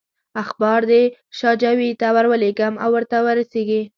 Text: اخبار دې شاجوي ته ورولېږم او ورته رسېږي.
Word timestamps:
اخبار 0.43 0.81
دې 0.91 1.03
شاجوي 1.37 1.89
ته 1.99 2.07
ورولېږم 2.15 2.73
او 2.83 2.89
ورته 2.95 3.17
رسېږي. 3.39 3.81